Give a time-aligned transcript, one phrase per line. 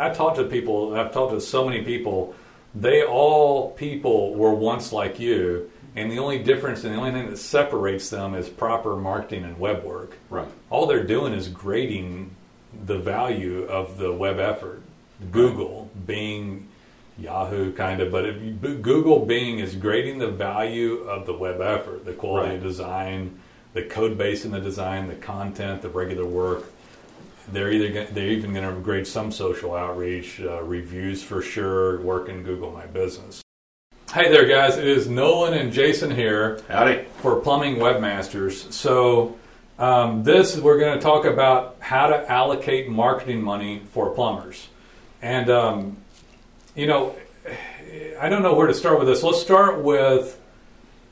[0.00, 0.94] I talked to people.
[0.94, 2.34] I've talked to so many people.
[2.74, 7.28] They all people were once like you, and the only difference and the only thing
[7.28, 10.16] that separates them is proper marketing and web work.
[10.30, 10.48] Right.
[10.70, 12.34] All they're doing is grading
[12.86, 14.82] the value of the web effort.
[15.30, 16.68] Google, Bing,
[17.18, 18.22] Yahoo, kind of, but
[18.80, 23.38] Google, Bing is grading the value of the web effort, the quality of design,
[23.74, 26.64] the code base in the design, the content, the regular work.
[27.48, 32.00] They're either gonna, they're even going to grade some social outreach, uh, reviews for sure,
[32.00, 33.42] work in Google My Business.
[34.12, 34.76] Hey there, guys!
[34.76, 37.04] It is Nolan and Jason here Howdy.
[37.18, 38.72] for Plumbing Webmasters.
[38.72, 39.38] So,
[39.78, 44.68] um, this we're going to talk about how to allocate marketing money for plumbers.
[45.22, 45.96] And, um,
[46.74, 47.14] you know,
[48.20, 49.22] I don't know where to start with this.
[49.22, 50.40] Let's start with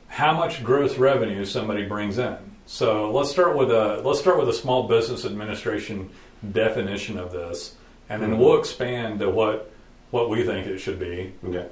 [0.09, 2.37] how much gross revenue somebody brings in.
[2.71, 6.11] So let's start with a let's start with a small business administration
[6.51, 7.73] definition of this,
[8.07, 8.37] and then Mhm.
[8.37, 9.71] we'll expand to what
[10.11, 11.65] what we think it should be Okay.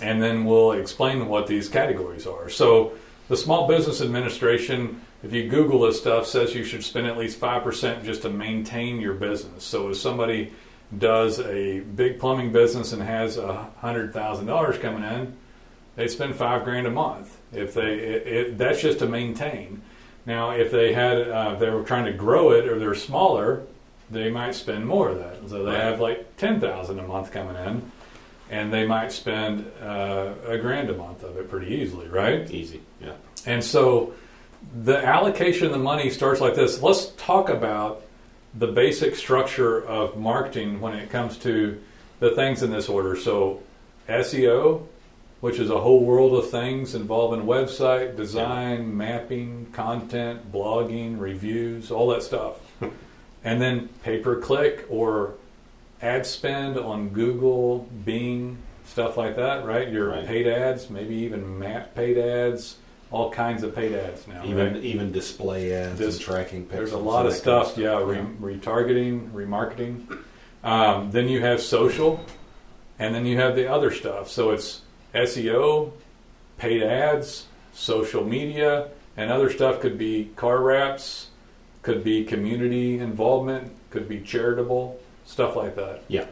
[0.00, 2.48] and then we'll explain what these categories are.
[2.48, 2.92] So,
[3.28, 7.38] the Small Business Administration, if you Google this stuff, says you should spend at least
[7.40, 9.64] 5% just to maintain your business.
[9.64, 10.52] So, if somebody
[10.96, 15.34] does a big plumbing business and has a $100,000 coming in,
[15.96, 17.38] they spend five grand a month.
[17.52, 19.82] If they, it, it, that's just to maintain.
[20.26, 23.62] Now, if they had, uh, if they were trying to grow it or they're smaller,
[24.10, 25.36] they might spend more of that.
[25.48, 25.80] So they Right.
[25.80, 27.90] have like ten thousand a month coming in,
[28.50, 32.50] and they might spend uh, a grand a month of it pretty easily, right?
[32.50, 32.80] Easy.
[33.02, 33.12] Yeah.
[33.46, 34.14] And so
[34.82, 36.80] the allocation of the money starts like this.
[36.80, 38.02] Let's talk about
[38.54, 41.78] the basic structure of marketing when it comes to
[42.20, 43.16] the things in this order.
[43.16, 43.60] So
[44.08, 44.82] SEO,
[45.44, 52.08] which is a whole world of things involving website design, mapping, content, blogging, reviews, all
[52.08, 52.54] that stuff.
[53.44, 55.34] and then pay per click or
[56.00, 58.56] ad spend on Google, Bing,
[58.86, 59.86] stuff like that, right?
[59.92, 60.26] Your Right.
[60.26, 62.76] paid ads, maybe even map paid ads,
[63.10, 64.46] all kinds of paid ads now.
[64.46, 64.82] Even right?
[64.82, 66.70] even display ads Dis- and tracking pixels.
[66.70, 70.20] There's a lot of that kind stuff, yeah, re- retargeting, remarketing.
[70.64, 72.24] Um, then you have social,
[72.98, 74.30] and then you have the other stuff.
[74.30, 74.80] So it's
[75.14, 75.92] SEO,
[76.58, 81.28] paid ads, social media, and other stuff could be car wraps,
[81.82, 86.02] could be community involvement, could be charitable, stuff like that.
[86.08, 86.26] Yeah.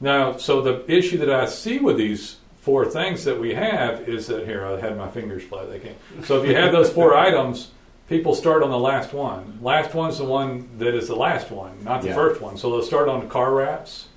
[0.00, 4.26] Now, so the issue that I see with these four things that we have is
[4.26, 5.70] that here I had my fingers flat.
[5.70, 5.96] They can't.
[6.24, 7.70] So if you have those four items,
[8.08, 9.58] people start on the last one.
[9.62, 12.14] Last one's the one that is the last one, not the Yeah.
[12.14, 12.56] first one.
[12.56, 14.08] So they'll start on car wraps,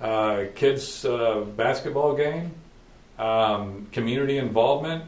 [0.00, 2.52] uh, kids uh, basketball game,
[3.18, 5.04] um, community involvement,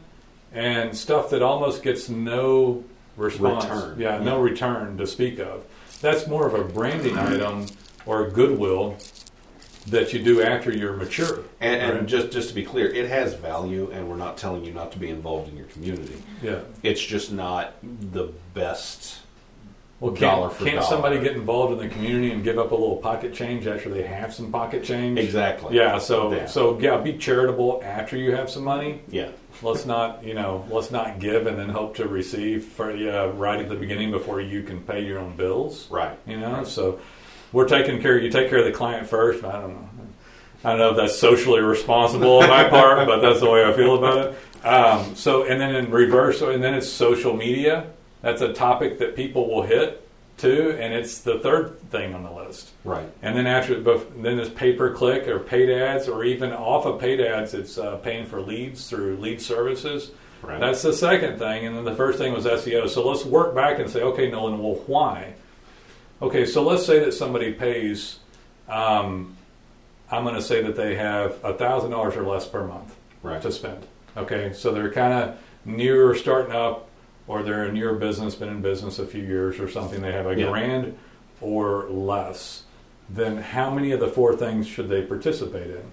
[0.53, 2.83] and stuff that almost gets no
[3.17, 3.63] response.
[3.65, 3.99] Return.
[3.99, 4.49] Yeah, no Yeah.
[4.51, 5.63] return to speak of.
[6.01, 7.67] That's more of a branding item
[8.05, 8.97] or goodwill
[9.87, 11.39] that you do after you're mature.
[11.59, 12.05] And, and Right.
[12.05, 14.99] just just to be clear, it has value, and we're not telling you not to
[14.99, 16.21] be involved in your community.
[16.43, 16.59] Yeah.
[16.83, 19.20] It's just not the best.
[20.01, 22.97] Well, can't, for can't somebody get involved in the community and give up a little
[22.97, 25.19] pocket change after they have some pocket change?
[25.19, 25.77] Exactly.
[25.77, 25.99] Yeah.
[25.99, 26.47] So Yeah.
[26.47, 29.01] so yeah, be charitable after you have some money.
[29.09, 29.29] Yeah.
[29.61, 33.59] Let's not you know let's not give and then hope to receive for yeah right
[33.59, 35.87] at the beginning before you can pay your own bills.
[35.91, 36.17] Right.
[36.25, 36.99] You know, so
[37.51, 38.17] we're taking care.
[38.17, 39.43] You take care of the client first.
[39.43, 39.89] I don't know.
[40.63, 43.73] I don't know if that's socially responsible on my part, but that's the way I
[43.73, 44.65] feel about it.
[44.65, 47.87] Um, so, and then in reverse, and then it's social media.
[48.21, 52.31] That's a topic that people will hit too, and it's the third thing on the
[52.31, 52.71] list.
[52.83, 53.07] Right.
[53.21, 56.99] And then after, then there's pay per click or paid ads, or even off of
[56.99, 60.11] paid ads, it's uh, paying for leads through lead services.
[60.41, 60.59] Right.
[60.59, 62.89] That's the second thing, and then the first thing was SEO.
[62.89, 65.35] So let's work back and say, okay, Nolan, well, why?
[66.21, 68.19] Okay, so let's say that somebody pays.
[68.67, 69.37] Um,
[70.09, 73.41] I'm going to say that they have a thousand dollars or less per month right.
[73.41, 73.85] to spend.
[74.17, 76.89] Okay, so they're kind of newer starting up,
[77.31, 80.01] or they're a newer business, been in business a few years or something.
[80.01, 80.49] They have a Yeah.
[80.49, 80.97] grand
[81.39, 82.63] or less.
[83.09, 85.83] Then how many of the four things should they participate in?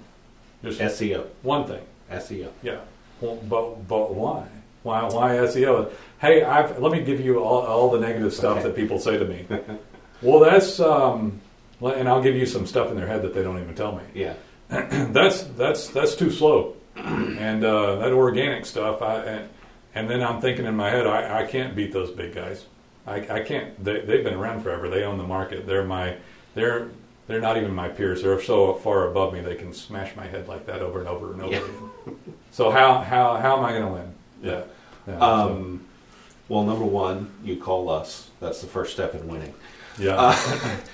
[0.65, 1.27] Just SEO.
[1.43, 1.83] one thing.
[2.11, 2.49] SEO.
[2.63, 2.79] Yeah,
[3.21, 4.43] well, but but why?
[4.83, 5.91] Why why SEO?
[6.21, 8.63] Hey, I've, let me give you all, all the negative stuff Okay.
[8.69, 9.47] that people say to me.
[10.23, 11.41] well, that's um,
[11.81, 14.03] and I'll give you some stuff in their head that they don't even tell me.
[14.15, 14.35] Yeah.
[14.69, 19.03] that's that's that's too slow, and uh, that organic stuff.
[19.03, 19.49] I and,
[19.95, 22.65] and then I'm thinking in my head, I, I can't beat those big guys.
[23.07, 23.83] I, I can't.
[23.83, 24.89] They, they've been around forever.
[24.89, 25.67] They own the market.
[25.67, 26.17] They're my
[26.55, 26.89] they're
[27.27, 28.23] they're not even my peers.
[28.23, 29.41] They're so far above me.
[29.41, 31.59] They can smash my head like that over and over and over Yeah.
[31.61, 32.17] again.
[32.53, 34.15] So how how how am I going to win?
[34.43, 34.63] Yeah.
[35.07, 35.85] Yeah, so- Um,
[36.49, 38.31] well, number one, you call us.
[38.41, 39.55] That's the first step in winning.
[39.99, 40.17] yeah.
[40.17, 40.77] Uh,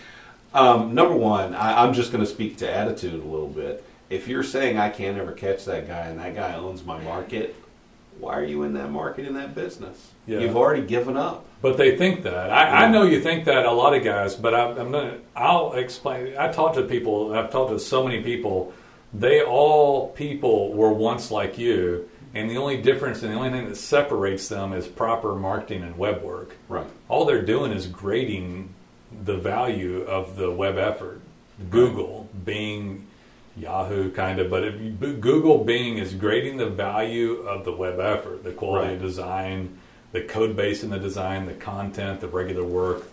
[0.55, 3.85] Um, number one, I, I'm just going to speak to attitude a little bit.
[4.09, 7.57] If you're saying I can't ever catch that guy and that guy owns my market,
[8.19, 10.13] why are you in that market in that business?
[10.27, 10.41] Yeah.
[10.41, 11.45] You've already given up.
[11.61, 12.51] But they think that.
[12.51, 15.19] I, I know you think that a lot of guys, but I, I'm gonna.
[15.35, 16.37] I'll explain.
[16.37, 17.35] I talk to people.
[17.35, 18.73] I've talked to so many people.
[19.13, 23.69] They all people were once like you, and the only difference and the only thing
[23.69, 26.57] that separates them is proper marketing and web work.
[26.69, 26.87] Right.
[27.09, 28.75] All they're doing is grading
[29.25, 31.21] the value of the web effort.
[31.71, 33.04] Google, Bing,
[33.57, 38.43] Yahoo, kind of, but if Google, Bing is grading the value of the web effort,
[38.43, 38.97] the quality Right.
[38.97, 39.79] of design,
[40.13, 43.05] the code base in the design, the content, the regular work.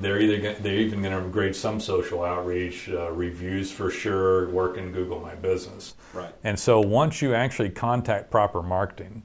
[0.00, 4.76] They're either they're even going to grade some social outreach, uh, reviews for sure, work
[4.76, 5.94] in Google My Business.
[6.12, 6.32] Right.
[6.42, 9.22] And so once you actually contact proper marketing,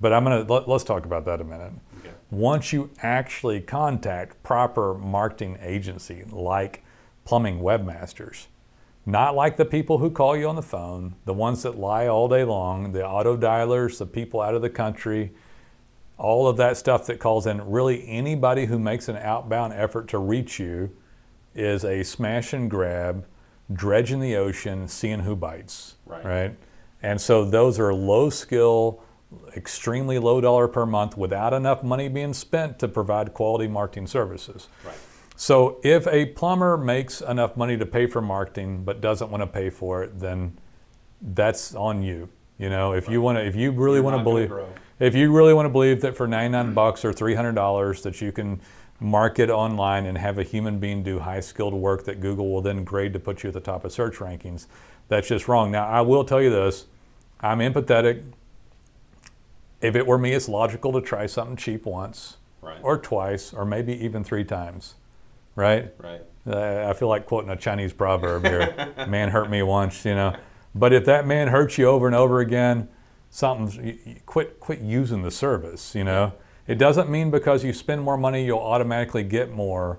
[0.00, 1.72] but I'm going to let, let's talk about that a minute.
[2.00, 2.14] Okay.
[2.30, 6.84] Once you actually contact proper marketing agency like
[7.24, 8.46] plumbing webmasters,
[9.08, 12.28] not like the people who call you on the phone, the ones that lie all
[12.28, 15.32] day long, the auto dialers, the people out of the country,
[16.18, 20.18] all of that stuff that calls in, really anybody who makes an outbound effort to
[20.18, 20.94] reach you
[21.54, 23.24] is a smash and grab,
[23.72, 25.94] dredging the ocean, seeing who bites.
[26.04, 26.24] Right.
[26.24, 26.56] Right.
[27.02, 29.02] And so those are low skill,
[29.56, 34.68] extremely low dollar per month without enough money being spent to provide quality marketing services.
[34.84, 34.98] Right.
[35.40, 39.46] So if a plumber makes enough money to pay for marketing but doesn't want to
[39.46, 40.58] pay for it, then
[41.22, 42.28] that's on you.
[42.58, 44.52] You know, if you want to, if you really want to believe,
[44.98, 48.32] if you really want to believe that for 99 bucks or 300 dollars that you
[48.32, 48.60] can
[48.98, 52.82] market online and have a human being do high skilled work that Google will then
[52.82, 54.66] grade to put you at the top of search rankings,
[55.06, 55.70] that's just wrong.
[55.70, 56.86] Now, I will tell you this,
[57.38, 58.24] I'm empathetic.
[59.80, 62.80] If it were me, it's logical to try something cheap once Right.
[62.82, 64.96] or twice or maybe even three times,
[65.58, 65.92] right?
[65.98, 66.22] right.
[66.46, 70.34] I feel like quoting a Chinese proverb here man hurt me once, you know.
[70.74, 72.88] But if that man hurts you over and over again,
[73.28, 73.78] something's
[74.24, 76.32] quit quit using the service, you know.
[76.66, 79.98] It doesn't mean because you spend more money you'll automatically get more,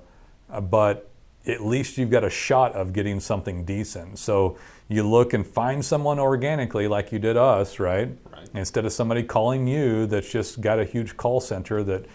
[0.50, 1.10] uh, but
[1.46, 4.20] at least you've got a shot of getting something decent.
[4.20, 4.58] So
[4.88, 8.10] you look and find someone organically like you did us, right?
[8.32, 8.50] Right.
[8.54, 12.06] Instead of somebody calling you that's just got a huge call center that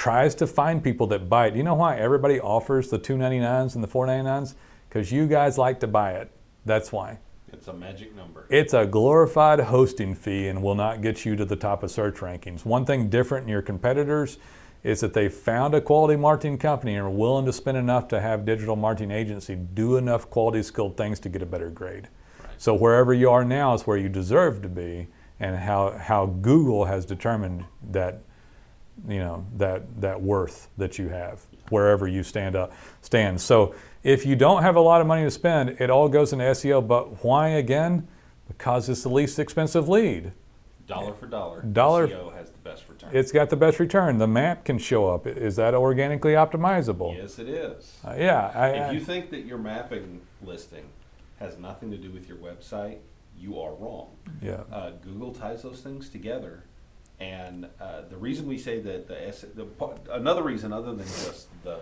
[0.00, 1.54] tries to find people that bite.
[1.54, 4.54] You know why everybody offers the 299s and the 499s?
[4.88, 6.30] Because you guys like to buy it.
[6.64, 7.18] That's why.
[7.52, 8.46] It's a magic number.
[8.48, 12.20] It's a glorified hosting fee and will not get you to the top of search
[12.20, 12.64] rankings.
[12.64, 14.38] One thing different in your competitors
[14.82, 18.22] is that they found a quality marketing company and are willing to spend enough to
[18.22, 22.08] have digital marketing agency do enough quality skilled things to get a better grade.
[22.42, 22.48] Right.
[22.56, 25.08] So wherever you are now is where you deserve to be
[25.38, 28.22] and how, how Google has determined that
[29.08, 33.40] you know that that worth that you have wherever you stand up stand.
[33.40, 36.44] So if you don't have a lot of money to spend, it all goes into
[36.44, 36.86] SEO.
[36.86, 38.06] But why again?
[38.48, 40.32] Because it's the least expensive lead.
[40.86, 41.62] Dollar for dollar.
[41.62, 43.10] Dollar- SEO has the best return.
[43.12, 44.18] It's got the best return.
[44.18, 45.26] The map can show up.
[45.26, 47.16] Is that organically optimizable?
[47.16, 47.96] yes, it is.
[48.04, 48.50] Uh, yeah.
[48.54, 50.84] I, If I- you think that your mapping listing
[51.38, 52.98] has nothing to do with your website,
[53.38, 54.08] you are wrong.
[54.42, 54.62] yeah.
[54.72, 56.64] Uh, Google ties those things together,
[57.20, 59.66] and uh, the reason we say that the, S- the
[60.10, 61.78] another reason other than just the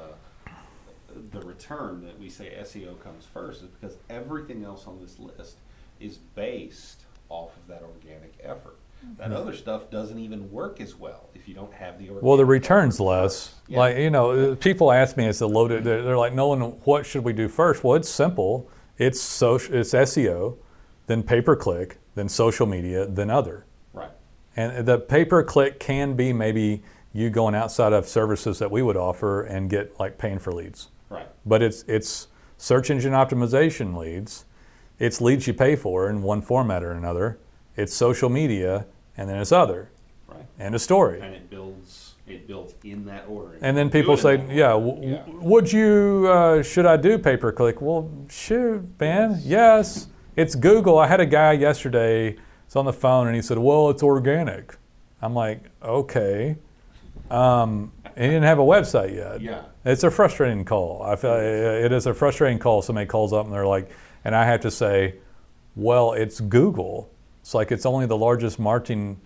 [1.31, 5.57] the return that we say SEO comes first is because everything else on this list
[6.01, 8.77] is based off of that organic effort.
[9.17, 12.23] That other stuff doesn't even work as well if you don't have the organic.
[12.25, 13.55] Well, the return's less.
[13.69, 13.79] Yeah.
[13.79, 17.23] Like you know, people ask me, "It's a loaded." They're, they're like, "Nolan, what should
[17.23, 17.85] we do first?
[17.85, 18.69] Well, it's simple.
[18.97, 19.77] It's social.
[19.77, 20.57] It's SEO,
[21.07, 23.67] then pay per click, then social media, then other.
[24.59, 28.83] And the pay per click can be maybe you going outside of services that we
[28.83, 30.89] would offer and get like paying for leads.
[31.09, 31.29] Right.
[31.47, 34.47] But it's it's search engine optimization leads.
[34.99, 37.39] It's leads you pay for in one format or another.
[37.77, 38.87] It's social media,
[39.17, 39.91] and then it's other,
[40.27, 40.45] Right.
[40.59, 41.21] and a story.
[41.21, 42.17] And it builds.
[42.27, 43.57] It builds in that order.
[43.63, 45.23] And then people say, "Yeah, w- Yeah.
[45.41, 46.27] would you?
[46.29, 49.39] Uh, should I do pay per click?" Well, shoot, man.
[49.45, 50.99] Yes, it's Google.
[50.99, 52.35] I had a guy yesterday.
[52.69, 54.77] It's on the phone, and he said, "Well, it's organic."
[55.23, 56.55] I'm like, "Okay."
[57.31, 59.41] Um, he didn't have a website yet.
[59.41, 59.63] Yeah.
[59.87, 61.03] It's a frustrating call.
[61.03, 62.83] I feel it is a frustrating call.
[62.83, 63.91] Somebody calls up and they're like,
[64.23, 65.15] and I have to say,
[65.77, 67.11] well, it's Google.
[67.41, 69.19] It's like it's only the largest marketing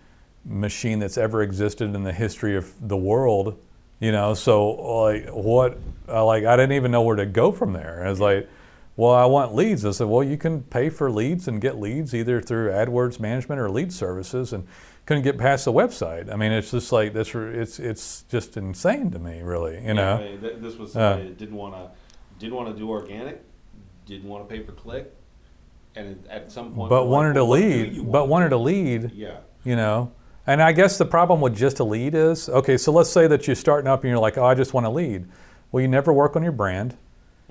[0.45, 3.59] machine that's ever existed in the history of the world.
[3.99, 5.79] You know, so like what?
[6.09, 8.05] uh, Like I didn't even know where to go from there.
[8.07, 8.49] I was like,
[8.97, 9.85] well, I want leads.
[9.85, 13.61] I said, well, you can pay for leads and get leads either through AdWords management
[13.61, 14.67] or lead services, and
[15.07, 16.33] couldn't get past the website.
[16.33, 17.35] I mean, it's just like this.
[17.35, 19.85] It's it's just insane to me, really.
[19.85, 20.21] You know.
[20.21, 21.17] Yeah, th- this was Uh.
[21.37, 21.91] didn't want to
[22.39, 23.43] didn't want to do organic,
[24.07, 25.15] didn't want to pay per click,
[25.97, 28.13] and at some point, but wanted like, to lead.
[28.13, 29.13] But wanted to lead.
[29.13, 29.39] Yeah.
[29.65, 30.11] you know
[30.45, 33.47] and i guess the problem with just a lead is okay so let's say that
[33.47, 35.25] you're starting up and you're like oh i just want to lead
[35.71, 36.97] well you never work on your brand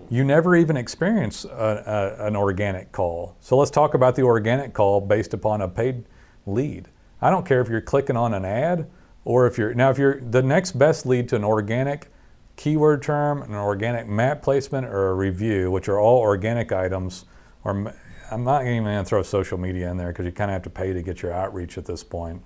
[0.09, 3.35] you never even experience a, a, an organic call.
[3.39, 6.05] So let's talk about the organic call based upon a paid
[6.45, 6.87] lead.
[7.21, 8.89] I don't care if you're clicking on an ad
[9.25, 12.11] or if you're now if you're the next best lead to an organic
[12.55, 17.25] keyword term an organic map placement or a review which are all organic items
[17.63, 17.93] or
[18.31, 20.63] I'm not even going to throw social media in there because you kind of have
[20.63, 22.41] to pay to get your outreach at this point.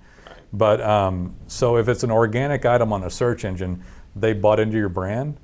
[0.52, 3.84] But um, so if it's an organic item on a search engine,
[4.16, 5.36] they bought into your brand,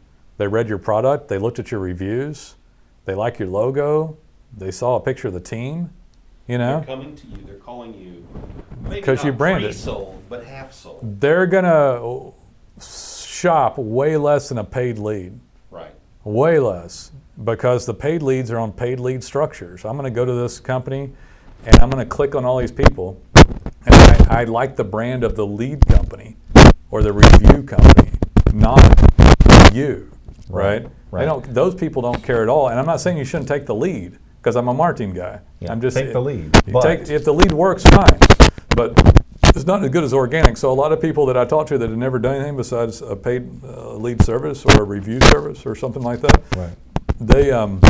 [0.42, 2.56] they read your product, they looked at your reviews,
[3.04, 4.16] they like your logo,
[4.58, 5.90] they saw a picture of the team,
[6.48, 7.36] you know, They're coming to you.
[7.46, 8.26] They're calling you.
[8.90, 11.20] because you not brand pre-sold, but half sold.
[11.20, 12.32] they're gonna
[12.84, 15.38] shop way less than a paid lead,
[15.70, 15.94] Right.
[16.24, 17.12] way less,
[17.44, 19.84] because the paid leads are on paid lead structures.
[19.84, 21.12] I'm gonna go to this company
[21.64, 25.36] and I'm gonna click on all these people, and I, I like the brand of
[25.36, 26.34] the lead company
[26.90, 28.10] or the review company,
[28.52, 28.82] not
[29.72, 30.08] you,
[30.52, 30.82] right?
[30.82, 31.20] Right, right.
[31.20, 32.68] They don't; those people don't care at all.
[32.68, 35.40] And I'm not saying you shouldn't take the lead because I'm a marketing guy.
[35.60, 38.18] Yeah, I'm just take the lead, take- if the lead works, fine,
[38.76, 38.92] but
[39.54, 40.56] it's not as good as organic.
[40.56, 43.02] So a lot of people that I talk to that have never done anything besides
[43.02, 46.70] a paid uh, lead service or a review service or something like that, Right.
[47.20, 47.80] they um,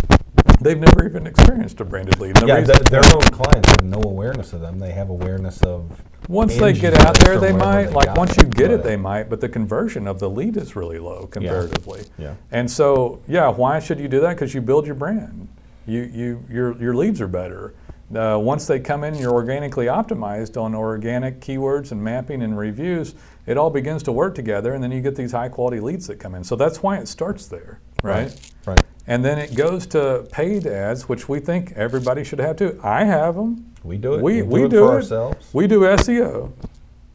[0.62, 2.38] they've never even experienced a branded lead.
[2.38, 4.78] And Yeah, th- their own clients have no awareness of them.
[4.78, 6.02] They have awareness of.
[6.28, 7.87] once they get out there, they might.
[7.87, 9.28] they Like once you get it, but- they might.
[9.28, 12.02] But the conversion of the lead is really low comparatively.
[12.19, 12.25] Yeah.
[12.26, 12.35] yeah.
[12.50, 14.31] And so, yeah, why should you do that?
[14.31, 15.49] Because you build your brand.
[15.87, 17.75] You, you, your, your leads are better.
[18.14, 23.14] Uh, once they come in, you're organically optimized on organic keywords and mapping and reviews.
[23.47, 26.21] It all begins to work together, and then you get these high quality leads that
[26.21, 26.45] come in.
[26.45, 28.33] So that's why it starts there, right?
[28.66, 28.81] Right.
[29.06, 32.78] And then it goes to paid ads, which we think everybody should have too.
[32.82, 33.73] I have them.
[33.82, 34.23] We do it.
[34.23, 34.97] We, We do we it do for it.
[34.97, 35.49] ourselves.
[35.52, 36.52] We do SEO.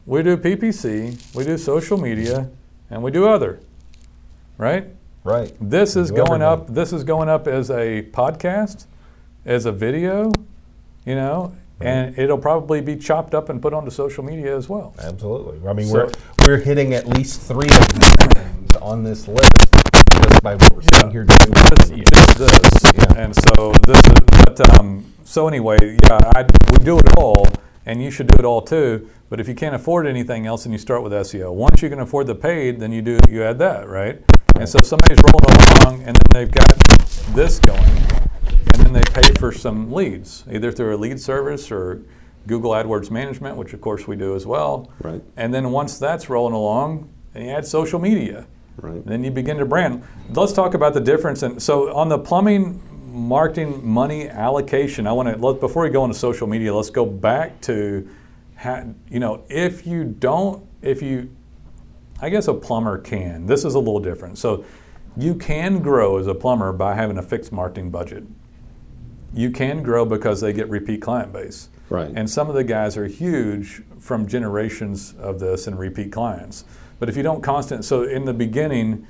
[0.04, 1.34] We do PPC.
[1.34, 2.50] We do social media,
[2.90, 3.60] and we do other.
[4.58, 4.86] Right?
[5.24, 5.54] Right.
[5.60, 6.72] This is going up.
[6.72, 8.86] This is going up as a podcast,
[9.44, 10.32] as a video,
[11.06, 11.86] you know, mm-hmm.
[11.86, 14.94] and it'll probably be chopped up and put onto social media as well.
[14.98, 15.66] Absolutely.
[15.68, 16.12] I mean, So- we're
[16.46, 19.77] we're hitting at least three of these things on this list
[20.42, 21.54] by what we're sitting here doing.
[21.54, 22.04] just, with you.
[22.04, 22.92] just this.
[22.94, 23.24] Yeah.
[23.24, 24.14] And so this is,
[24.44, 27.46] but um, so anyway, yeah, I, we do it all,
[27.86, 29.08] and you should do it all too.
[29.28, 31.52] But if you can't afford anything else, and you start with SEO.
[31.52, 34.22] Once you can afford the paid, then you do you add that, right?
[34.56, 36.78] And so somebody's rolling along, and then they've got
[37.34, 37.96] this going,
[38.72, 42.02] and then they pay for some leads, either through a lead service or
[42.46, 44.90] Google AdWords management, which of course we do as well.
[45.00, 45.22] Right.
[45.36, 48.46] And then once that's rolling along, then you add social media.
[48.78, 49.04] Right.
[49.04, 50.04] Then you begin to brand.
[50.30, 51.42] Let's talk about the difference.
[51.42, 56.04] And so on the plumbing marketing money allocation, I want to let before we go
[56.04, 58.08] into social media, let's go back to,
[59.10, 61.34] you know, if you don't, if you,
[62.20, 63.46] I guess a plumber can.
[63.46, 64.38] This is a little different.
[64.38, 64.64] So
[65.16, 68.24] you can grow as a plumber by having a fixed marketing budget.
[69.34, 71.68] You can grow because they get repeat client base.
[71.90, 72.10] Right.
[72.14, 76.64] And some of the guys are huge from generations of this and repeat clients.
[76.98, 79.06] But if you don't constant, so in the beginning,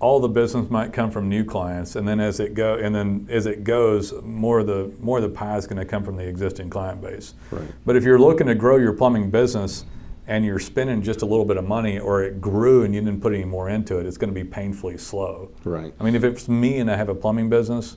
[0.00, 3.26] all the business might come from new clients, and then as it go, and then
[3.30, 6.16] as it goes, more of the more of the pie is going to come from
[6.16, 7.34] the existing client base.
[7.50, 7.68] Right.
[7.84, 9.84] But if you're looking to grow your plumbing business
[10.28, 13.20] and you're spending just a little bit of money, or it grew and you didn't
[13.20, 15.50] put any more into it, it's going to be painfully slow.
[15.64, 15.92] Right.
[15.98, 17.96] I mean, if it's me and I have a plumbing business,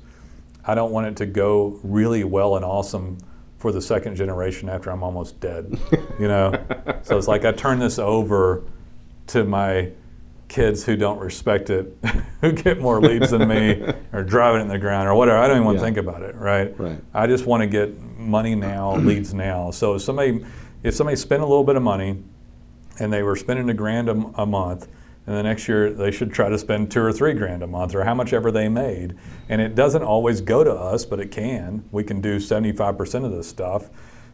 [0.65, 3.17] I don't want it to go really well and awesome
[3.57, 5.79] for the second generation after I'm almost dead.
[6.19, 6.51] You know,
[7.01, 8.63] so it's like I turn this over
[9.27, 9.91] to my
[10.47, 11.95] kids who don't respect it,
[12.41, 13.81] who get more leads than me,
[14.13, 15.37] or drive it in the ground or whatever.
[15.37, 15.87] I don't even want to Yeah.
[15.87, 16.35] think about it.
[16.35, 16.77] Right.
[16.79, 16.99] Right.
[17.13, 19.71] I just want to get money now, leads now.
[19.71, 20.43] So if somebody,
[20.83, 22.21] if somebody spent a little bit of money,
[22.99, 24.87] and they were spending a grand a month,
[25.25, 27.95] and the next year they should try to spend two or three grand a month,
[27.95, 29.15] or how much ever they made.
[29.47, 31.83] And it doesn't always go to us, but it can.
[31.91, 33.89] We can do 75% of this stuff,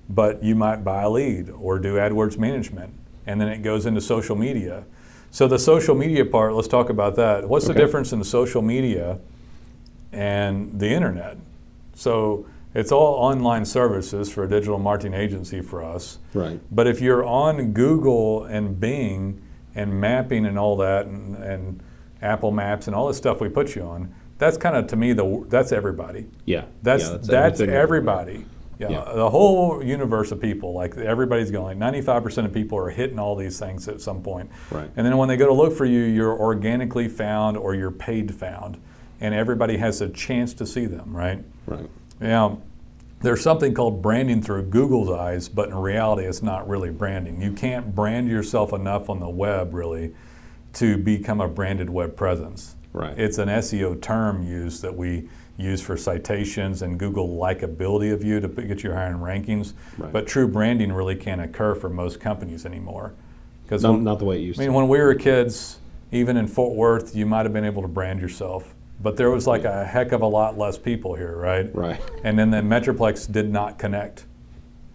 [0.10, 2.94] but you might buy a lead or do AdWords management,
[3.28, 4.86] and then it goes into social media.
[5.30, 7.48] So the social media part, let's talk about that.
[7.48, 9.20] What's the difference in social media
[10.14, 11.38] and the internet?
[11.94, 16.20] So it's all online services for a digital marketing agency for us.
[16.34, 16.60] Right.
[16.72, 19.42] But if you're on Google and Bing
[19.76, 21.84] and mapping and all that, and, and
[22.22, 25.14] Apple Maps and all this stuff we put you on, that's kind of to me
[25.14, 26.28] the that's everybody.
[26.46, 26.66] Yeah.
[26.84, 27.76] That's Yeah, that's, everything.
[27.76, 28.46] everybody.
[28.80, 29.12] Yeah, Yeah.
[29.16, 31.80] the whole universe of people, like everybody's going.
[31.80, 34.50] Ninety-five percent of people are hitting all these things at some point.
[34.72, 34.90] Right.
[34.96, 38.34] And then when they go to look for you, you're organically found or you're paid
[38.36, 38.78] found.
[39.20, 41.44] and everybody has a chance to see them, right?
[41.66, 41.90] Right.
[42.20, 42.60] Now,
[43.22, 47.42] there's something called branding through Google's eyes, but in reality, it's not really branding.
[47.42, 50.14] You can't brand yourself enough on the web, really,
[50.74, 52.76] to become a branded web presence.
[52.98, 53.18] Right.
[53.18, 58.40] It's an SEO term used that we use for citations and Google likability of you
[58.40, 59.74] to get you higher in rankings.
[59.98, 60.12] Right.
[60.12, 63.14] But true branding really can't occur for most companies anymore.
[63.64, 64.78] Because Not, not the way it used I mean, to.
[64.78, 65.80] when we were kids,
[66.12, 69.46] even in Fort Worth, you might have been able to brand yourself, but there was
[69.46, 71.74] like a heck of a lot less people here, right?
[71.76, 72.00] Right.
[72.24, 74.26] And then the Metroplex did not connect.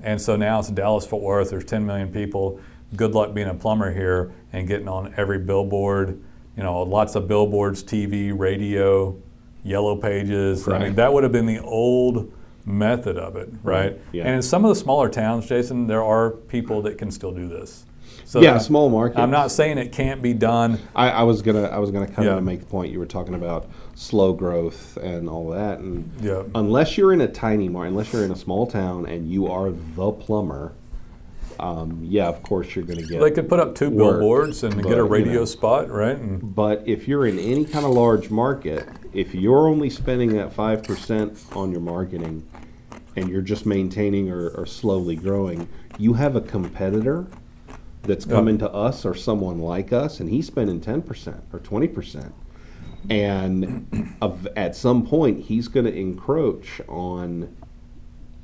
[0.03, 2.61] And so now it's Dallas Fort Worth, there's 10 million people.
[2.97, 6.23] Good luck being a plumber here and getting on every billboard,
[6.57, 9.17] you know, lots of billboards, TV, radio,
[9.65, 10.69] yellow pages.
[10.69, 12.33] I mean, that would have been the old
[12.65, 13.99] method of it, right?
[14.13, 14.25] Yeah.
[14.25, 17.49] And in some of the smaller towns, Jason, there are people that can still do
[17.49, 17.87] this.
[18.25, 19.19] So Yeah, small market.
[19.19, 20.79] I'm not saying it can't be done.
[20.95, 22.37] I, I was gonna I was gonna come in Yeah.
[22.37, 26.45] and make the point you were talking about slow growth and all that and Yeah.
[26.55, 29.71] unless you're in a tiny market unless you're in a small town and you are
[29.71, 30.73] the plumber
[31.61, 34.75] um, yeah of course you're gonna get They could put up two Work, billboards and
[34.77, 35.45] but, get a you radio know.
[35.45, 36.17] spot, right?
[36.17, 40.55] And but if you're in any kind of large market if you're only spending that
[40.55, 42.47] 5% on your marketing
[43.17, 45.69] and you're just maintaining or, or slowly growing
[45.99, 47.27] you have a competitor
[48.05, 48.35] that's Yeah.
[48.35, 52.33] coming to us or someone like us and he's spending 10% or 20%
[53.11, 57.55] and of, at some point he's going to encroach on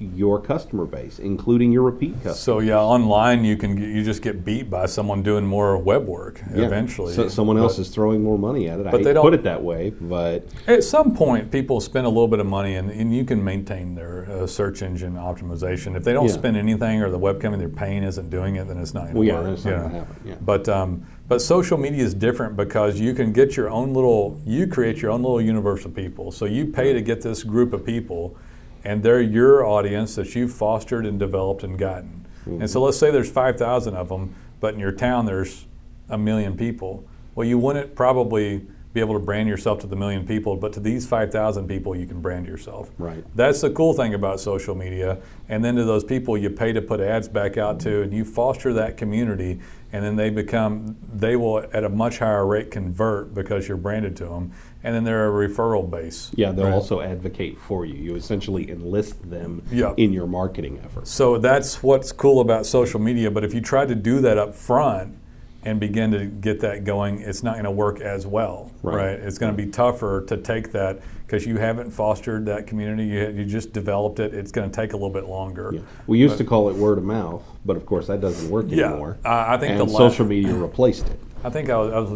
[0.00, 4.44] your customer base including your repeat customers so yeah, online you can you just get
[4.44, 6.66] beat by someone doing more web work Yeah.
[6.66, 7.12] eventually.
[7.14, 9.34] so, someone else But is throwing more money at it i but they don't- put
[9.34, 12.90] it that way but At some point, people spend a little bit of money, and,
[12.90, 15.96] and you can maintain their uh, search engine optimization.
[15.96, 16.32] If they don't Yeah.
[16.32, 19.14] spend anything, or the web company they're paying isn't doing it, then it's not going
[19.14, 20.34] to Well, yeah, that's not gonna happen, yeah.
[20.44, 24.66] But um, but social media is different because you can get your own little, you
[24.66, 26.30] create your own little universe of people.
[26.30, 28.36] So you pay to get this group of people,
[28.85, 32.26] and they're your audience that you've fostered and developed and gotten.
[32.47, 32.62] Mm-hmm.
[32.62, 35.66] And so let's say there's 5,000 of them, but in your town there's
[36.09, 37.05] a million people.
[37.35, 40.81] Well, you wouldn't probably be able to brand yourself to the million people, but to
[40.81, 42.90] these 5,000 people, you can brand yourself.
[42.98, 43.22] Right.
[43.37, 45.18] That's the cool thing about social media.
[45.48, 48.24] And then to those people you pay to put ads back out to, and you
[48.24, 49.61] foster that community,
[49.92, 54.16] and then they become, they will at a much higher rate convert because you're branded
[54.16, 54.52] to them,
[54.88, 56.31] and then they're a referral base.
[56.35, 56.72] Yeah, they'll right?
[56.72, 57.92] also advocate for you.
[57.92, 59.92] You essentially enlist them Yeah.
[59.98, 61.11] in your marketing efforts.
[61.11, 63.31] So that's what's cool about social media.
[63.31, 65.14] But if you try to do that up front
[65.62, 68.96] and begin to get that going, it's not going to work as well, Right.
[68.96, 69.18] right?
[69.20, 73.05] It's going to be tougher to take that because you haven't fostered that community.
[73.09, 74.33] You, you just developed it.
[74.33, 75.72] It's going to take a little bit longer.
[75.74, 75.81] Yeah.
[76.07, 78.87] We used to call it word of mouth, but of course that doesn't work Yeah,
[78.92, 79.18] anymore.
[79.22, 81.18] I- I think and social media replaced it.
[81.44, 82.11] I think I was, I was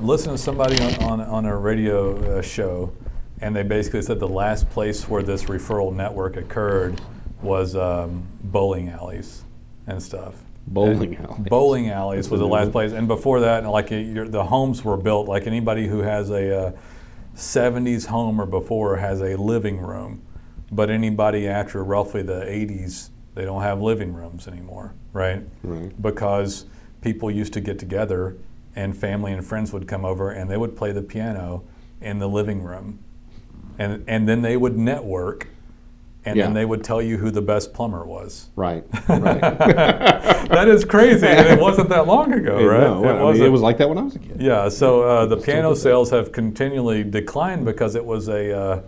[0.00, 2.92] listening to somebody on, on, on a radio uh, show,
[3.40, 7.00] and they basically said the last place where this referral network occurred
[7.42, 9.44] was um, bowling alleys
[9.86, 10.34] and stuff.
[10.66, 11.48] Bowling And alleys.
[11.48, 14.96] Bowling alleys That's was the last place, and before that, like it, the homes were
[14.96, 15.28] built.
[15.28, 16.72] Like anybody who has a uh,
[17.36, 20.22] '70s home or before has a living room,
[20.72, 25.44] but anybody after roughly the '80s, they don't have living rooms anymore, right?
[25.62, 26.02] Right.
[26.02, 26.66] Because
[27.00, 28.36] people used to get together,
[28.76, 31.64] and family and friends would come over, and they would play the piano
[32.00, 32.98] in the living room,
[33.78, 35.48] and and then they would network.
[36.28, 36.46] And Yeah.
[36.46, 38.50] then they would tell you who the best plumber was.
[38.56, 38.82] Right.
[39.08, 39.40] Right.
[39.40, 41.24] that is crazy.
[41.24, 42.80] and it wasn't that long ago, right?
[42.80, 43.62] No, I mean, it wasn't.
[43.62, 44.40] like that when I was a kid.
[44.40, 44.68] Yeah.
[44.68, 48.82] So uh, the piano sales have continually declined because it was a uh,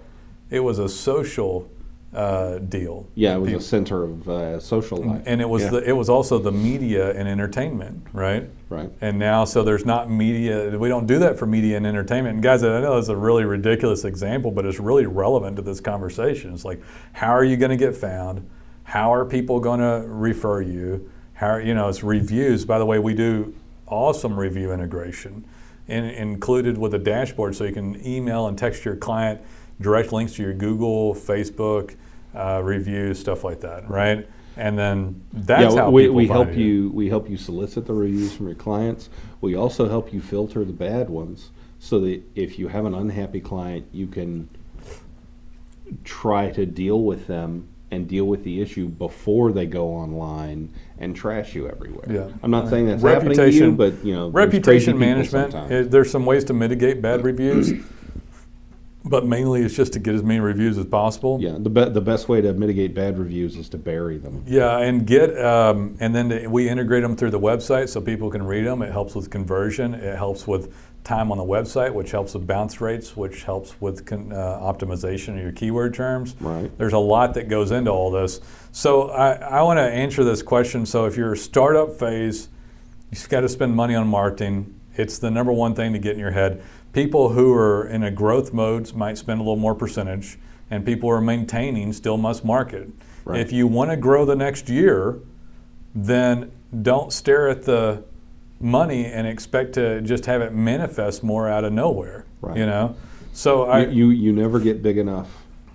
[0.50, 1.68] it was a social
[2.14, 3.06] uh, deal.
[3.14, 5.22] Yeah, it was People- a center of uh, social life.
[5.26, 5.70] and it was Yeah.
[5.70, 8.48] the, it was also the media and entertainment, right?
[8.70, 8.90] Right.
[9.02, 10.78] And now, so there's not media.
[10.78, 12.34] We don't do that for media and entertainment.
[12.36, 15.80] And guys, I know it's a really ridiculous example, but it's really relevant to this
[15.80, 16.54] conversation.
[16.54, 16.80] It's like,
[17.12, 18.48] how are you going to get found?
[18.84, 21.10] How are people going to refer you?
[21.34, 21.88] How you know?
[21.88, 22.64] It's reviews.
[22.64, 23.54] By the way, we do
[23.86, 25.44] awesome review integration,
[25.86, 29.40] in, included with a dashboard, so you can email and text your client
[29.80, 31.96] direct links to your Google, Facebook
[32.34, 34.28] uh, reviews, stuff like that, right?
[34.56, 36.90] And then that's yeah, how we, people we help you.
[36.90, 39.08] We help you solicit the reviews from your clients.
[39.40, 43.40] We also help you filter the bad ones, so that if you have an unhappy
[43.40, 44.48] client, you can
[46.04, 51.16] try to deal with them and deal with the issue before they go online and
[51.16, 52.04] trash you everywhere.
[52.10, 52.28] Yeah.
[52.42, 56.44] I'm not saying that's happening to you, but you know, reputation management there's some ways
[56.44, 57.72] to mitigate bad reviews
[59.08, 61.38] but mainly it's just to get as many reviews as possible.
[61.40, 64.44] Yeah, the be- the best way to mitigate bad reviews is to bury them.
[64.46, 68.30] Yeah, and get um, and then the, we integrate them through the website so people
[68.30, 68.82] can read them.
[68.82, 69.94] It helps with conversion.
[69.94, 74.04] It helps with time on the website, which helps with bounce rates, which helps with
[74.04, 76.36] con, uh, optimization of your keyword terms.
[76.38, 76.70] Right.
[76.76, 78.40] There's a lot that goes into all this.
[78.72, 80.84] So I, I want to answer this question.
[80.84, 82.48] So if you're a startup phase,
[83.10, 84.78] you've got to spend money on marketing.
[84.96, 86.62] It's the number one thing to get in your head.
[86.92, 90.38] People who are in a growth mode might spend a little more percentage,
[90.70, 92.90] and people who are maintaining still must market.
[93.24, 93.40] Right.
[93.40, 95.18] If you want to grow the next year,
[95.94, 96.50] then
[96.82, 98.04] don't stare at the
[98.60, 102.24] money and expect to just have it manifest more out of nowhere.
[102.40, 102.56] Right.
[102.56, 102.96] You know,
[103.32, 105.28] so I you, you you never get big enough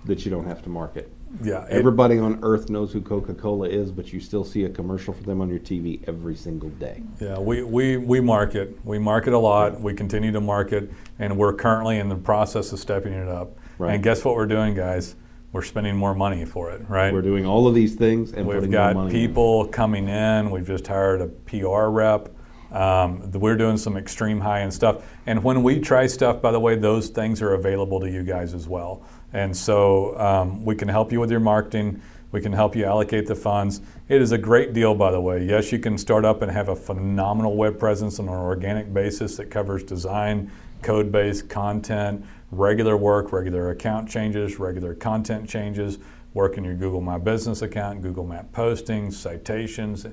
[0.06, 1.12] that you don't have to market.
[1.42, 4.70] Yeah it- Everybody on earth knows who Coca Cola is, but you still see a
[4.70, 7.02] commercial for them on your TV every single day.
[7.20, 8.78] Yeah, we, we, we market.
[8.86, 9.80] We market a lot.
[9.82, 13.58] We continue to market, and we're currently in the process of stepping it up.
[13.78, 13.96] Right.
[13.96, 15.16] And guess what we're doing, guys?
[15.52, 17.14] We're spending more money for it, right?
[17.14, 19.28] We're doing all of these things and We've putting got more money in.
[19.28, 20.50] people coming in.
[20.50, 22.30] We've just hired a PR rep.
[22.74, 25.06] Um, we're doing some extreme high end stuff.
[25.26, 28.54] And when we try stuff, by the way, those things are available to you guys
[28.54, 29.04] as well.
[29.32, 32.02] And so um, we can help you with your marketing.
[32.32, 33.82] We can help you allocate the funds.
[34.10, 35.46] It is a great deal, by the way.
[35.46, 39.38] Yes, you can start up and have a phenomenal web presence on an organic basis
[39.38, 46.00] that covers design, code base, content, regular work, regular account changes, regular content changes,
[46.34, 50.08] work in your Google My Business account, Google Map postings, citations,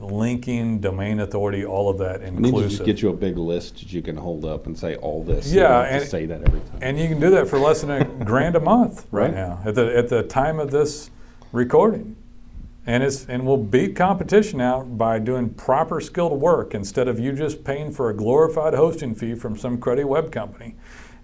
[0.00, 3.78] linking, domain authority, all of that I need to just get you a big list
[3.80, 5.52] that you can hold up and say all this.
[5.52, 6.78] Yeah, and- say that every time.
[6.82, 9.34] And you can do that for less than a grand a month right, Right.
[9.34, 11.10] now at the at the time of this
[11.52, 12.16] recording.
[12.86, 17.32] And it's and we'll beat competition out by doing proper skilled work instead of you
[17.32, 20.74] just paying for a glorified hosting fee from some cruddy web company.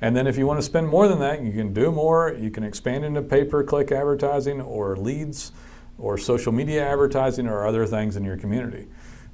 [0.00, 2.36] And then if you want to spend more than that, you can do more.
[2.38, 5.52] You can expand into pay-per-click advertising or leads
[5.98, 8.86] or social media advertising or other things in your community.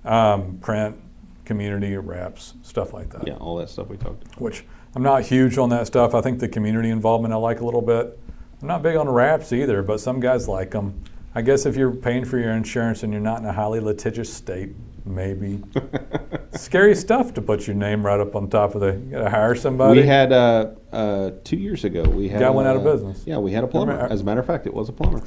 [0.05, 0.97] Um, print,
[1.45, 4.41] community, reps, stuff like that yeah, all that stuff we talked about.
[4.41, 6.15] which I'm not huge on that stuff.
[6.15, 8.19] I think the community involvement I like a little bit.
[8.61, 11.03] I'm not big on wraps either, but some guys like them.
[11.35, 14.33] I guess if you're paying for your insurance and you're not in a highly litigious
[14.33, 14.71] state,
[15.05, 15.63] maybe.
[16.53, 18.93] Scary stuff to put your name right up on top of the.
[18.93, 20.03] You gotta hire somebody.
[20.03, 22.03] We had uh, uh, two years ago.
[22.03, 23.23] We had Guy went out of uh, business.
[23.27, 23.93] Yeah, we had a plumber.
[23.93, 25.23] As a matter of fact, it was a plumber,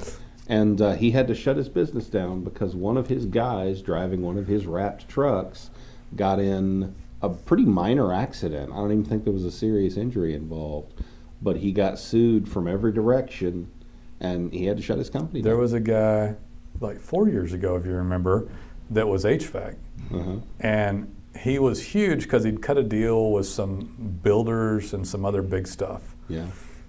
[0.47, 4.21] and uh, he had to shut his business down because one of his guys driving
[4.21, 5.69] one of his wrapped trucks
[6.15, 8.71] got in a pretty minor accident.
[8.71, 10.93] I don't even think there was a serious injury involved,
[11.41, 13.71] but he got sued from every direction,
[14.19, 15.49] and he had to shut his company down.
[15.49, 16.35] there was a guy,
[16.79, 18.47] like four years ago, if you remember,
[18.91, 19.75] that was HVAC.
[20.13, 20.35] uh-huh.
[20.59, 25.41] and he was huge because he'd cut a deal with some builders and some other
[25.41, 26.15] big stuff.
[26.29, 26.45] Yeah,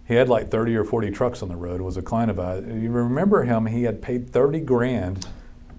[0.07, 1.81] He had like 30 or 40 trucks on the road.
[1.81, 2.65] Was a client of ours.
[2.67, 3.67] You remember him?
[3.67, 5.27] He had paid 30 grand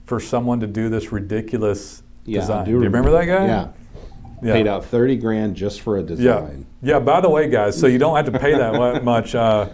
[0.06, 2.42] for someone to do this ridiculous yeah.
[2.42, 2.66] Design.
[2.66, 3.46] do Do you remember that guy?
[3.48, 3.68] Yeah.
[4.40, 4.54] Yeah.
[4.54, 6.68] paid out thirty grand just for a design.
[6.84, 6.94] Yeah.
[6.96, 9.34] yeah, By the way, guys, so you don't have to pay that much.
[9.34, 9.70] Uh,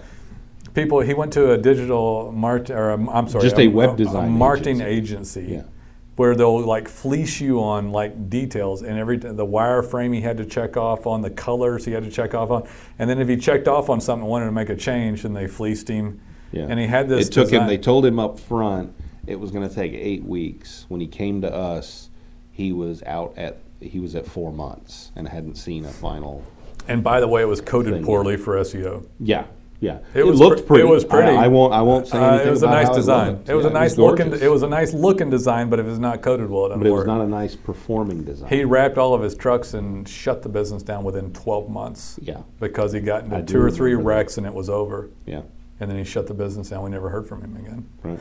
[0.73, 4.31] people, he went to a digital mart, or um, I'm sorry, Just a web design
[4.31, 5.41] marketing agency.
[5.41, 5.67] agency.
[6.15, 10.45] Where they'll like fleece you on like details and every the wireframe he had to
[10.45, 12.67] check off on the colors he had to check off on,
[12.99, 15.33] and then if he checked off on something and wanted to make a change, then
[15.33, 16.21] they fleeced him.
[16.51, 16.67] Yeah.
[16.69, 17.27] And he had this.
[17.27, 17.65] It took him.
[17.65, 18.93] They told him up front
[19.25, 20.85] it was going to take eight weeks.
[20.89, 22.09] When he came to us,
[22.51, 26.43] he was out at he was at four months and hadn't seen a final.
[26.87, 28.05] And by the way, it was coded thing.
[28.05, 29.07] poorly for SEO.
[29.19, 29.45] Yeah,
[29.83, 29.99] yeah.
[30.13, 30.87] It was looked pre- pretty.
[30.87, 31.31] it was pretty.
[31.31, 31.73] I, I won't.
[31.73, 33.31] I won't say Uh, anything it was a nice how design.
[33.33, 33.49] looked.
[33.49, 34.33] It was a Yeah, nice looking.
[34.33, 36.87] It was a nice looking design, but if it's not coated well, it doesn't But
[36.87, 37.07] it was work.
[37.07, 38.49] not a nice performing design.
[38.49, 42.37] he wrapped all of his trucks and shut the business down within 12 months yeah,
[42.59, 44.15] because he got into I two or three remember that.
[44.17, 45.09] wrecks and it was over.
[45.25, 45.41] yeah.
[45.83, 46.81] And then he shut the business down.
[46.81, 47.89] We never heard from him again.
[48.03, 48.19] Right.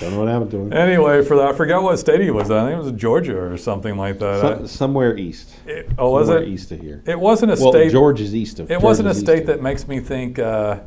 [0.00, 0.72] Don't know what happened to him.
[0.72, 2.48] Anyway, for that, I forgot what state he was.
[2.48, 2.56] in.
[2.56, 4.40] I think it was Georgia or something like that.
[4.40, 5.54] Some, somewhere east.
[5.66, 6.48] It, oh, was it?
[6.48, 7.02] east of here?
[7.06, 7.92] It wasn't a well, state.
[7.92, 8.68] Georgia's east of.
[8.68, 8.78] Here.
[8.78, 10.38] It wasn't a state that makes me think.
[10.38, 10.80] Uh,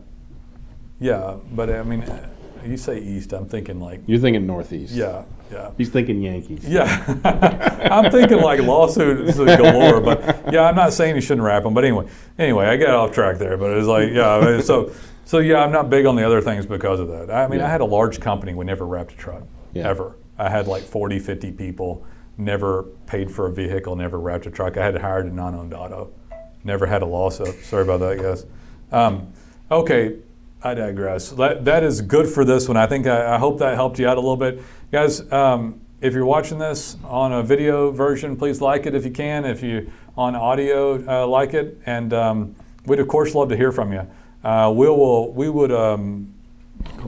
[1.00, 2.30] yeah, but I mean, uh,
[2.66, 4.02] you say east, I'm thinking like.
[4.08, 4.92] You're thinking northeast.
[4.92, 5.70] Yeah, yeah.
[5.78, 6.68] He's thinking Yankees.
[6.68, 7.04] Yeah,
[7.92, 11.76] I'm thinking like lawsuits galore, but yeah, I'm not saying you shouldn't wrap them.
[11.76, 12.08] But anyway,
[12.40, 13.56] anyway, I got off track there.
[13.56, 14.92] But it's like, yeah, so
[15.26, 17.30] so yeah, I'm not big on the other things because of that.
[17.30, 17.68] I mean, Yeah.
[17.68, 19.90] I had a large company, we never wrapped a truck Yeah.
[19.90, 20.16] ever.
[20.38, 22.04] I had like 40, 50 people,
[22.38, 24.78] never paid for a vehicle, never wrapped a truck.
[24.78, 26.10] I had hired a non-owned auto,
[26.64, 27.56] never had a lawsuit.
[27.64, 28.46] Sorry about that, guys.
[28.92, 29.28] Um,
[29.72, 30.16] okay,
[30.64, 31.30] I digress.
[31.32, 32.78] That, that is good for this one.
[32.78, 34.62] I think I, I hope that helped you out a little bit,
[34.92, 35.32] guys.
[35.32, 39.46] Um, if you're watching this on a video version, please like it if you can.
[39.46, 43.72] If you on audio, uh, like it, and um, we'd of course love to hear
[43.72, 44.08] from you.
[44.46, 45.34] Uh, we will.
[45.34, 46.32] We would um,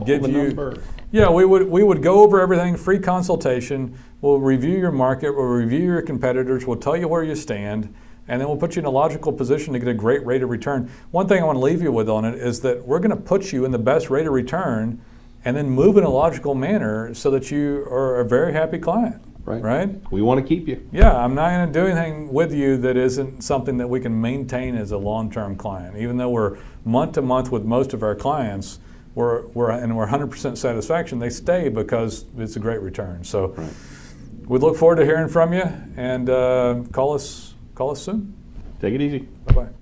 [0.07, 0.49] give you.
[0.49, 0.81] number.
[1.11, 1.69] Yeah, we would.
[1.69, 2.75] We would go over everything.
[2.75, 3.95] Free consultation.
[4.21, 5.31] We'll review your market.
[5.33, 6.65] We'll review your competitors.
[6.65, 7.93] We'll tell you where you stand,
[8.27, 10.49] and then we'll put you in a logical position to get a great rate of
[10.49, 10.89] return.
[11.11, 13.15] One thing I want to leave you with on it is that we're going to
[13.15, 14.99] put you in the best rate of return,
[15.45, 19.21] and then move in a logical manner so that you are a very happy client.
[19.47, 19.63] Right.
[19.63, 20.11] Right.
[20.11, 20.85] We want to keep you.
[20.91, 24.19] Yeah, I'm not going to do anything with you that isn't something that we can
[24.19, 25.95] maintain as a long-term client.
[25.97, 28.79] Even though we're month to month with most of our clients,
[29.15, 31.19] we're, we're and we're 100% satisfaction.
[31.19, 33.23] They stay because it's a great return.
[33.23, 33.73] So Right.
[34.47, 35.63] we look forward to hearing from you
[35.95, 38.33] and uh, call us call us soon.
[38.81, 39.19] Take it easy.
[39.45, 39.76] Bye bye.